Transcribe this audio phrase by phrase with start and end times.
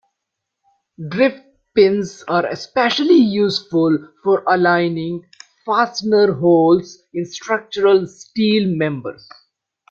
[1.09, 1.43] Drift
[1.75, 5.29] pins are especially useful for aligning
[5.63, 9.29] fastener holes in structural steel members.